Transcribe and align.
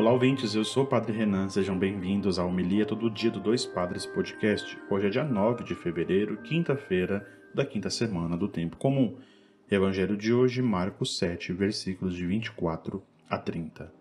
Olá, 0.00 0.12
ouvintes, 0.12 0.54
eu 0.54 0.64
sou 0.64 0.84
o 0.84 0.86
Padre 0.86 1.12
Renan, 1.12 1.50
sejam 1.50 1.78
bem-vindos 1.78 2.38
à 2.38 2.44
Homilia 2.46 2.86
Todo 2.86 3.10
Dia 3.10 3.30
do 3.30 3.38
Dois 3.38 3.66
Padres 3.66 4.06
Podcast. 4.06 4.78
Hoje 4.88 5.06
é 5.06 5.10
dia 5.10 5.24
9 5.24 5.62
de 5.62 5.74
fevereiro, 5.74 6.38
quinta-feira 6.38 7.28
da 7.54 7.66
quinta 7.66 7.90
semana 7.90 8.34
do 8.34 8.48
Tempo 8.48 8.78
Comum. 8.78 9.18
Evangelho 9.70 10.16
de 10.16 10.32
hoje, 10.32 10.62
Marcos 10.62 11.18
7, 11.18 11.52
versículos 11.52 12.16
de 12.16 12.26
24 12.26 13.02
a 13.28 13.36
30. 13.36 13.92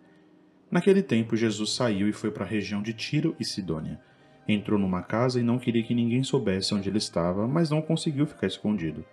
Naquele 0.71 1.03
tempo, 1.03 1.35
Jesus 1.35 1.73
saiu 1.73 2.07
e 2.07 2.13
foi 2.13 2.31
para 2.31 2.45
a 2.45 2.47
região 2.47 2.81
de 2.81 2.93
Tiro 2.93 3.35
e 3.37 3.43
Sidônia. 3.43 3.99
Entrou 4.47 4.79
numa 4.79 5.03
casa 5.03 5.37
e 5.37 5.43
não 5.43 5.59
queria 5.59 5.83
que 5.83 5.93
ninguém 5.93 6.23
soubesse 6.23 6.73
onde 6.73 6.87
ele 6.87 6.97
estava, 6.97 7.45
mas 7.45 7.69
não 7.69 7.81
conseguiu 7.81 8.25
ficar 8.25 8.47
escondido. 8.47 9.03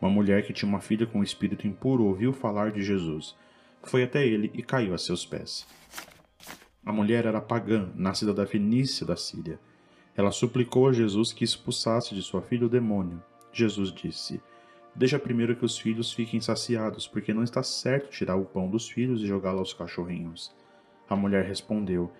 Uma 0.00 0.10
mulher 0.10 0.44
que 0.44 0.52
tinha 0.52 0.68
uma 0.68 0.80
filha 0.80 1.06
com 1.06 1.22
espírito 1.22 1.68
impuro 1.68 2.04
ouviu 2.04 2.32
falar 2.32 2.72
de 2.72 2.82
Jesus. 2.82 3.36
Foi 3.84 4.02
até 4.02 4.26
ele 4.26 4.50
e 4.54 4.60
caiu 4.60 4.92
a 4.92 4.98
seus 4.98 5.24
pés. 5.24 5.64
A 6.84 6.92
mulher 6.92 7.26
era 7.26 7.40
pagã, 7.40 7.92
nascida 7.94 8.34
da 8.34 8.44
Fenícia 8.44 9.06
da 9.06 9.14
Síria. 9.14 9.60
Ela 10.16 10.32
suplicou 10.32 10.88
a 10.88 10.92
Jesus 10.92 11.32
que 11.32 11.44
expulsasse 11.44 12.12
de 12.12 12.22
sua 12.22 12.42
filha 12.42 12.66
o 12.66 12.68
demônio. 12.68 13.22
Jesus 13.52 13.92
disse: 13.92 14.42
Deixa 14.94 15.16
primeiro 15.16 15.54
que 15.54 15.64
os 15.64 15.78
filhos 15.78 16.12
fiquem 16.12 16.40
saciados, 16.40 17.06
porque 17.06 17.32
não 17.32 17.44
está 17.44 17.62
certo 17.62 18.10
tirar 18.10 18.34
o 18.34 18.44
pão 18.44 18.68
dos 18.68 18.88
filhos 18.88 19.22
e 19.22 19.26
jogá-lo 19.26 19.60
aos 19.60 19.72
cachorrinhos. 19.72 20.52
A 21.08 21.14
mulher 21.14 21.44
respondeu: 21.44 22.10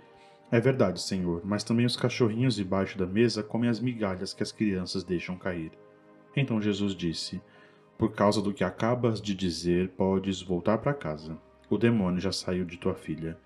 É 0.48 0.60
verdade, 0.60 1.02
Senhor, 1.02 1.42
mas 1.44 1.64
também 1.64 1.84
os 1.84 1.96
cachorrinhos 1.96 2.54
debaixo 2.54 2.96
da 2.96 3.06
mesa 3.06 3.42
comem 3.42 3.68
as 3.68 3.80
migalhas 3.80 4.32
que 4.32 4.44
as 4.44 4.52
crianças 4.52 5.02
deixam 5.02 5.36
cair. 5.36 5.72
Então 6.36 6.62
Jesus 6.62 6.94
disse: 6.94 7.42
Por 7.98 8.12
causa 8.12 8.40
do 8.40 8.54
que 8.54 8.62
acabas 8.62 9.20
de 9.20 9.34
dizer, 9.34 9.88
podes 9.90 10.40
voltar 10.40 10.78
para 10.78 10.94
casa. 10.94 11.36
O 11.68 11.76
demônio 11.76 12.20
já 12.20 12.30
saiu 12.30 12.64
de 12.64 12.78
tua 12.78 12.94
filha. 12.94 13.36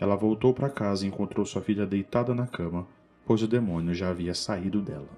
Ela 0.00 0.14
voltou 0.14 0.54
para 0.54 0.70
casa 0.70 1.04
e 1.04 1.08
encontrou 1.08 1.44
sua 1.44 1.60
filha 1.60 1.84
deitada 1.84 2.32
na 2.34 2.46
cama, 2.46 2.86
pois 3.26 3.42
o 3.42 3.48
demônio 3.48 3.94
já 3.94 4.10
havia 4.10 4.32
saído 4.32 4.80
dela. 4.80 5.08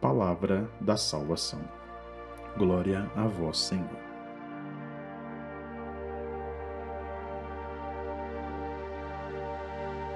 Palavra 0.00 0.68
da 0.80 0.96
salvação. 0.96 1.60
Glória 2.56 3.10
a 3.14 3.26
vós, 3.26 3.58
Senhor. 3.58 4.04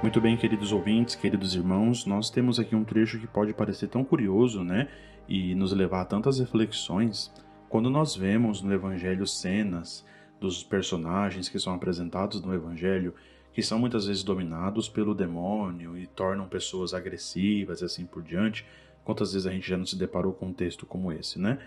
Muito 0.00 0.20
bem, 0.20 0.36
queridos 0.36 0.72
ouvintes, 0.72 1.16
queridos 1.16 1.54
irmãos, 1.54 2.06
nós 2.06 2.30
temos 2.30 2.58
aqui 2.58 2.74
um 2.74 2.84
trecho 2.84 3.18
que 3.18 3.26
pode 3.26 3.52
parecer 3.52 3.88
tão 3.88 4.04
curioso, 4.04 4.62
né? 4.62 4.88
E 5.28 5.54
nos 5.56 5.72
levar 5.72 6.02
a 6.02 6.04
tantas 6.04 6.38
reflexões. 6.38 7.32
Quando 7.68 7.90
nós 7.90 8.16
vemos 8.16 8.62
no 8.62 8.72
Evangelho 8.72 9.26
cenas 9.26 10.06
dos 10.40 10.62
personagens 10.62 11.48
que 11.48 11.58
são 11.58 11.74
apresentados 11.74 12.40
no 12.40 12.54
Evangelho 12.54 13.12
que 13.52 13.62
são 13.62 13.78
muitas 13.78 14.06
vezes 14.06 14.22
dominados 14.22 14.88
pelo 14.88 15.14
demônio 15.14 15.96
e 15.98 16.06
tornam 16.06 16.48
pessoas 16.48 16.94
agressivas 16.94 17.80
e 17.80 17.84
assim 17.84 18.06
por 18.06 18.22
diante. 18.22 18.64
Quantas 19.04 19.32
vezes 19.32 19.46
a 19.46 19.50
gente 19.50 19.68
já 19.68 19.76
não 19.76 19.86
se 19.86 19.96
deparou 19.96 20.32
com 20.32 20.46
um 20.46 20.52
texto 20.52 20.86
como 20.86 21.12
esse, 21.12 21.38
né? 21.38 21.58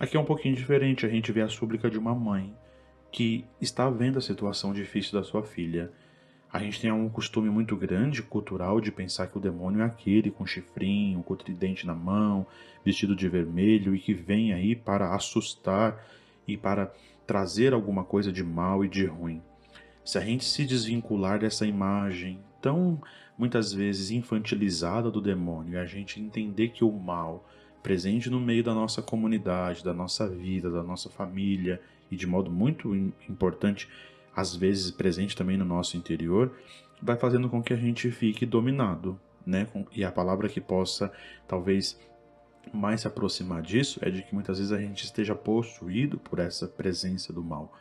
Aqui 0.00 0.16
é 0.16 0.20
um 0.20 0.24
pouquinho 0.24 0.56
diferente, 0.56 1.06
a 1.06 1.08
gente 1.08 1.30
vê 1.30 1.40
a 1.40 1.48
súplica 1.48 1.90
de 1.90 1.98
uma 1.98 2.14
mãe 2.14 2.52
que 3.12 3.44
está 3.60 3.88
vendo 3.88 4.18
a 4.18 4.20
situação 4.20 4.72
difícil 4.72 5.12
da 5.12 5.24
sua 5.24 5.44
filha. 5.44 5.92
A 6.52 6.58
gente 6.58 6.80
tem 6.80 6.90
um 6.90 7.08
costume 7.08 7.48
muito 7.48 7.76
grande, 7.76 8.22
cultural, 8.22 8.80
de 8.80 8.90
pensar 8.90 9.28
que 9.28 9.38
o 9.38 9.40
demônio 9.40 9.82
é 9.82 9.84
aquele 9.84 10.32
com 10.32 10.44
chifrinho, 10.44 11.22
com 11.22 11.36
tridente 11.36 11.86
na 11.86 11.94
mão, 11.94 12.44
vestido 12.84 13.14
de 13.14 13.28
vermelho 13.28 13.94
e 13.94 14.00
que 14.00 14.12
vem 14.12 14.52
aí 14.52 14.74
para 14.74 15.14
assustar 15.14 16.04
e 16.46 16.56
para 16.56 16.92
trazer 17.24 17.72
alguma 17.72 18.04
coisa 18.04 18.32
de 18.32 18.42
mal 18.42 18.84
e 18.84 18.88
de 18.88 19.06
ruim. 19.06 19.40
Se 20.04 20.18
a 20.18 20.20
gente 20.20 20.44
se 20.44 20.64
desvincular 20.64 21.38
dessa 21.38 21.66
imagem 21.66 22.38
tão 22.60 23.00
muitas 23.36 23.72
vezes 23.72 24.10
infantilizada 24.10 25.10
do 25.10 25.20
demônio 25.20 25.74
e 25.74 25.76
a 25.76 25.86
gente 25.86 26.20
entender 26.20 26.68
que 26.68 26.84
o 26.84 26.92
mal 26.92 27.48
presente 27.82 28.30
no 28.30 28.40
meio 28.40 28.64
da 28.64 28.72
nossa 28.72 29.02
comunidade, 29.02 29.84
da 29.84 29.92
nossa 29.92 30.28
vida, 30.28 30.70
da 30.70 30.82
nossa 30.82 31.10
família 31.10 31.80
e 32.10 32.16
de 32.16 32.26
modo 32.26 32.50
muito 32.50 32.94
importante, 33.28 33.88
às 34.34 34.54
vezes 34.54 34.90
presente 34.90 35.36
também 35.36 35.56
no 35.56 35.64
nosso 35.64 35.96
interior, 35.96 36.54
vai 37.02 37.16
fazendo 37.16 37.48
com 37.48 37.62
que 37.62 37.72
a 37.72 37.76
gente 37.76 38.10
fique 38.10 38.46
dominado, 38.46 39.20
né? 39.46 39.66
E 39.92 40.04
a 40.04 40.10
palavra 40.10 40.48
que 40.48 40.60
possa 40.60 41.12
talvez 41.46 41.98
mais 42.72 43.02
se 43.02 43.06
aproximar 43.06 43.60
disso 43.60 43.98
é 44.02 44.10
de 44.10 44.22
que 44.22 44.34
muitas 44.34 44.58
vezes 44.58 44.72
a 44.72 44.78
gente 44.78 45.04
esteja 45.04 45.34
possuído 45.34 46.18
por 46.18 46.38
essa 46.38 46.66
presença 46.66 47.32
do 47.32 47.42
mal. 47.42 47.72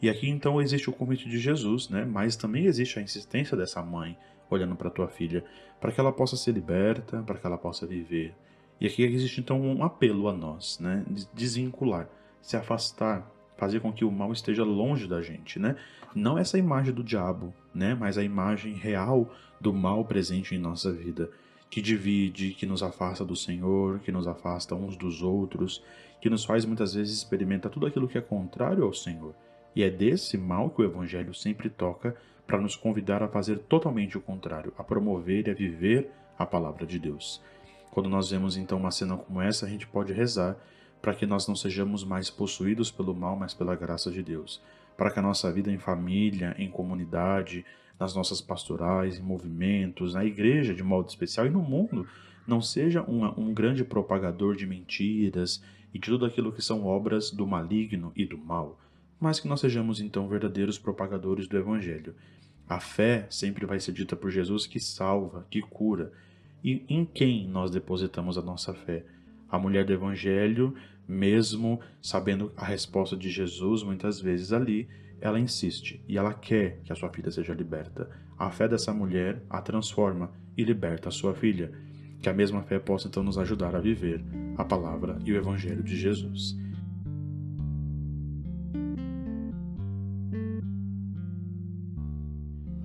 E 0.00 0.10
aqui 0.10 0.28
então 0.28 0.60
existe 0.60 0.90
o 0.90 0.92
convite 0.92 1.28
de 1.28 1.38
Jesus, 1.38 1.88
né? 1.88 2.04
Mas 2.04 2.36
também 2.36 2.66
existe 2.66 2.98
a 2.98 3.02
insistência 3.02 3.56
dessa 3.56 3.82
mãe 3.82 4.16
olhando 4.50 4.76
para 4.76 4.90
tua 4.90 5.08
filha, 5.08 5.44
para 5.80 5.90
que 5.90 6.00
ela 6.00 6.12
possa 6.12 6.36
ser 6.36 6.52
liberta, 6.52 7.22
para 7.22 7.38
que 7.38 7.46
ela 7.46 7.58
possa 7.58 7.86
viver. 7.86 8.34
E 8.80 8.86
aqui 8.86 9.02
existe 9.02 9.40
então 9.40 9.60
um 9.60 9.82
apelo 9.82 10.28
a 10.28 10.32
nós, 10.32 10.78
né? 10.78 11.04
Desvincular, 11.32 12.08
se 12.42 12.56
afastar, 12.56 13.30
fazer 13.56 13.80
com 13.80 13.92
que 13.92 14.04
o 14.04 14.12
mal 14.12 14.32
esteja 14.32 14.64
longe 14.64 15.08
da 15.08 15.22
gente, 15.22 15.58
né? 15.58 15.76
Não 16.14 16.38
essa 16.38 16.58
imagem 16.58 16.92
do 16.92 17.02
diabo, 17.02 17.54
né? 17.74 17.94
Mas 17.94 18.18
a 18.18 18.22
imagem 18.22 18.74
real 18.74 19.30
do 19.58 19.72
mal 19.72 20.04
presente 20.04 20.54
em 20.54 20.58
nossa 20.58 20.92
vida, 20.92 21.30
que 21.70 21.80
divide, 21.80 22.50
que 22.50 22.66
nos 22.66 22.82
afasta 22.82 23.24
do 23.24 23.34
Senhor, 23.34 23.98
que 24.00 24.12
nos 24.12 24.28
afasta 24.28 24.74
uns 24.74 24.96
dos 24.96 25.22
outros, 25.22 25.82
que 26.20 26.30
nos 26.30 26.44
faz 26.44 26.64
muitas 26.64 26.94
vezes 26.94 27.16
experimentar 27.16 27.72
tudo 27.72 27.86
aquilo 27.86 28.08
que 28.08 28.18
é 28.18 28.20
contrário 28.20 28.84
ao 28.84 28.92
Senhor. 28.92 29.34
E 29.76 29.82
é 29.82 29.90
desse 29.90 30.38
mal 30.38 30.70
que 30.70 30.80
o 30.80 30.84
Evangelho 30.86 31.34
sempre 31.34 31.68
toca 31.68 32.16
para 32.46 32.58
nos 32.58 32.74
convidar 32.74 33.22
a 33.22 33.28
fazer 33.28 33.58
totalmente 33.58 34.16
o 34.16 34.22
contrário, 34.22 34.72
a 34.78 34.82
promover 34.82 35.46
e 35.46 35.50
a 35.50 35.54
viver 35.54 36.10
a 36.38 36.46
palavra 36.46 36.86
de 36.86 36.98
Deus. 36.98 37.42
Quando 37.90 38.08
nós 38.08 38.30
vemos 38.30 38.56
então 38.56 38.78
uma 38.78 38.90
cena 38.90 39.18
como 39.18 39.38
essa, 39.38 39.66
a 39.66 39.68
gente 39.68 39.86
pode 39.86 40.14
rezar 40.14 40.56
para 41.02 41.12
que 41.12 41.26
nós 41.26 41.46
não 41.46 41.54
sejamos 41.54 42.04
mais 42.04 42.30
possuídos 42.30 42.90
pelo 42.90 43.14
mal, 43.14 43.36
mas 43.36 43.52
pela 43.52 43.76
graça 43.76 44.10
de 44.10 44.22
Deus. 44.22 44.62
Para 44.96 45.10
que 45.10 45.18
a 45.18 45.22
nossa 45.22 45.52
vida 45.52 45.70
em 45.70 45.78
família, 45.78 46.56
em 46.58 46.70
comunidade, 46.70 47.62
nas 48.00 48.14
nossas 48.14 48.40
pastorais, 48.40 49.18
em 49.18 49.22
movimentos, 49.22 50.14
na 50.14 50.24
igreja 50.24 50.72
de 50.72 50.82
modo 50.82 51.10
especial 51.10 51.46
e 51.46 51.50
no 51.50 51.60
mundo, 51.60 52.08
não 52.46 52.62
seja 52.62 53.02
um, 53.02 53.52
grande 53.52 53.84
propagador 53.84 54.56
de 54.56 54.66
mentiras 54.66 55.62
e 55.92 55.98
de 55.98 56.08
tudo 56.08 56.24
aquilo 56.24 56.50
que 56.50 56.62
são 56.62 56.86
obras 56.86 57.30
do 57.30 57.46
maligno 57.46 58.10
e 58.16 58.24
do 58.24 58.38
mal 58.38 58.78
mas 59.20 59.40
que 59.40 59.48
nós 59.48 59.60
sejamos 59.60 60.00
então 60.00 60.28
verdadeiros 60.28 60.78
propagadores 60.78 61.48
do 61.48 61.56
Evangelho. 61.56 62.14
A 62.68 62.80
fé 62.80 63.26
sempre 63.30 63.64
vai 63.64 63.78
ser 63.80 63.92
dita 63.92 64.16
por 64.16 64.30
Jesus 64.30 64.66
que 64.66 64.80
salva, 64.80 65.46
que 65.50 65.62
cura. 65.62 66.12
E 66.62 66.84
em 66.88 67.04
quem 67.04 67.46
nós 67.48 67.70
depositamos 67.70 68.36
a 68.36 68.42
nossa 68.42 68.74
fé? 68.74 69.04
A 69.48 69.58
mulher 69.58 69.84
do 69.84 69.92
Evangelho, 69.92 70.74
mesmo 71.08 71.80
sabendo 72.02 72.52
a 72.56 72.64
resposta 72.64 73.16
de 73.16 73.30
Jesus 73.30 73.82
muitas 73.82 74.20
vezes 74.20 74.52
ali, 74.52 74.88
ela 75.20 75.38
insiste 75.38 76.02
e 76.08 76.18
ela 76.18 76.34
quer 76.34 76.80
que 76.84 76.92
a 76.92 76.96
sua 76.96 77.08
filha 77.10 77.30
seja 77.30 77.54
liberta. 77.54 78.10
A 78.36 78.50
fé 78.50 78.68
dessa 78.68 78.92
mulher 78.92 79.42
a 79.48 79.62
transforma 79.62 80.30
e 80.56 80.64
liberta 80.64 81.08
a 81.08 81.12
sua 81.12 81.34
filha. 81.34 81.72
Que 82.20 82.28
a 82.28 82.34
mesma 82.34 82.62
fé 82.62 82.78
possa 82.78 83.06
então 83.06 83.22
nos 83.22 83.38
ajudar 83.38 83.76
a 83.76 83.80
viver 83.80 84.22
a 84.56 84.64
palavra 84.64 85.18
e 85.24 85.32
o 85.32 85.36
Evangelho 85.36 85.82
de 85.82 85.96
Jesus. 85.96 86.56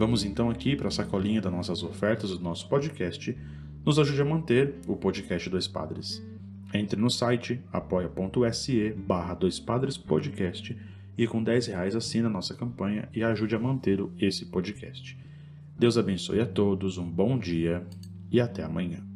Vamos 0.01 0.23
então 0.23 0.49
aqui 0.49 0.75
para 0.75 0.87
a 0.87 0.91
sacolinha 0.91 1.39
das 1.39 1.51
nossas 1.51 1.83
ofertas 1.83 2.31
do 2.31 2.39
nosso 2.39 2.67
podcast. 2.67 3.37
Nos 3.85 3.99
ajude 3.99 4.19
a 4.19 4.25
manter 4.25 4.73
o 4.87 4.95
podcast 4.95 5.47
Dois 5.47 5.67
Padres. 5.67 6.25
Entre 6.73 6.99
no 6.99 7.07
site 7.07 7.61
apoia.se 7.71 8.93
barra 8.93 9.35
Dois 9.35 9.59
Padres 9.59 9.97
Podcast 9.97 10.75
e 11.15 11.27
com 11.27 11.43
10 11.43 11.67
reais 11.67 11.95
assina 11.95 12.27
a 12.27 12.31
nossa 12.31 12.55
campanha 12.55 13.09
e 13.13 13.23
ajude 13.23 13.53
a 13.53 13.59
manter 13.59 14.03
esse 14.19 14.47
podcast. 14.47 15.15
Deus 15.77 15.99
abençoe 15.99 16.39
a 16.39 16.47
todos, 16.47 16.97
um 16.97 17.07
bom 17.07 17.37
dia 17.37 17.85
e 18.31 18.41
até 18.41 18.63
amanhã. 18.63 19.10